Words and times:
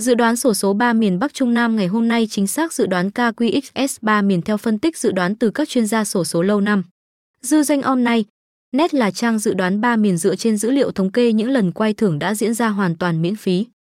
Dự 0.00 0.14
đoán 0.14 0.36
sổ 0.36 0.54
số 0.54 0.72
3 0.72 0.92
miền 0.92 1.18
Bắc 1.18 1.34
Trung 1.34 1.54
Nam 1.54 1.76
ngày 1.76 1.86
hôm 1.86 2.08
nay 2.08 2.26
chính 2.30 2.46
xác 2.46 2.72
dự 2.72 2.86
đoán 2.86 3.10
KQXS3 3.14 4.26
miền 4.26 4.42
theo 4.42 4.56
phân 4.56 4.78
tích 4.78 4.96
dự 4.96 5.12
đoán 5.12 5.34
từ 5.34 5.50
các 5.50 5.68
chuyên 5.68 5.86
gia 5.86 6.04
sổ 6.04 6.24
số 6.24 6.42
lâu 6.42 6.60
năm. 6.60 6.82
Dư 7.42 7.62
danh 7.62 7.82
online, 7.82 8.22
Net 8.72 8.94
là 8.94 9.10
trang 9.10 9.38
dự 9.38 9.54
đoán 9.54 9.80
3 9.80 9.96
miền 9.96 10.16
dựa 10.16 10.36
trên 10.36 10.56
dữ 10.56 10.70
liệu 10.70 10.90
thống 10.90 11.12
kê 11.12 11.32
những 11.32 11.50
lần 11.50 11.72
quay 11.72 11.94
thưởng 11.94 12.18
đã 12.18 12.34
diễn 12.34 12.54
ra 12.54 12.68
hoàn 12.68 12.96
toàn 12.96 13.22
miễn 13.22 13.36
phí. 13.36 13.66